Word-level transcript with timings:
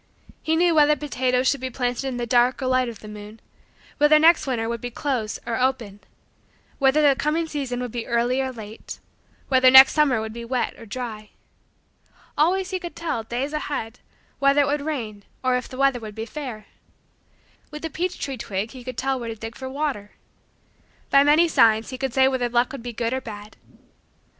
He 0.41 0.55
knew 0.55 0.73
whether 0.73 0.95
potatoes 0.95 1.47
should 1.47 1.61
be 1.61 1.69
planted 1.69 2.05
in 2.07 2.17
the 2.17 2.25
dark 2.25 2.59
or 2.59 2.65
light 2.65 2.89
of 2.89 3.01
the 3.01 3.07
moon: 3.07 3.39
whether 3.99 4.17
next 4.17 4.47
winter 4.47 4.67
would 4.67 4.81
be 4.81 4.89
"close" 4.89 5.37
or 5.45 5.59
"open": 5.59 5.99
whether 6.79 7.03
the 7.07 7.15
coming 7.15 7.45
season 7.47 7.79
would 7.81 7.91
be 7.91 8.07
"early" 8.07 8.41
or 8.41 8.51
"late": 8.51 8.97
whether 9.47 9.69
next 9.69 9.91
summer 9.93 10.19
would 10.19 10.33
be 10.33 10.43
"wet" 10.43 10.73
or 10.79 10.87
"dry." 10.87 11.29
Always 12.35 12.71
he 12.71 12.79
could 12.79 12.95
tell, 12.95 13.21
days 13.21 13.53
ahead, 13.53 13.99
whether 14.39 14.61
it 14.61 14.65
would 14.65 14.81
rain 14.81 15.21
or 15.43 15.55
if 15.55 15.69
the 15.69 15.77
weather 15.77 15.99
would 15.99 16.15
be 16.15 16.25
fair. 16.25 16.65
With 17.69 17.85
a 17.85 17.89
peach 17.91 18.17
tree 18.17 18.37
twig 18.37 18.71
he 18.71 18.83
could 18.83 18.97
tell 18.97 19.19
where 19.19 19.29
to 19.29 19.35
dig 19.35 19.55
for 19.55 19.69
water. 19.69 20.13
By 21.11 21.23
many 21.23 21.47
signs 21.47 21.91
he 21.91 21.99
could 21.99 22.15
say 22.15 22.27
whether 22.27 22.49
luck 22.49 22.71
would 22.71 22.81
be 22.81 22.91
good 22.91 23.13
or 23.13 23.21
bad. 23.21 23.55